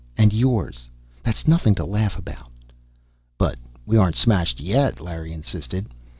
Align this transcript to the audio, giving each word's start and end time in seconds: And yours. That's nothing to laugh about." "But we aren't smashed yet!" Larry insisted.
And 0.17 0.33
yours. 0.33 0.89
That's 1.21 1.47
nothing 1.47 1.75
to 1.75 1.85
laugh 1.85 2.17
about." 2.17 2.49
"But 3.37 3.59
we 3.85 3.97
aren't 3.97 4.15
smashed 4.15 4.59
yet!" 4.59 4.99
Larry 4.99 5.31
insisted. 5.31 5.85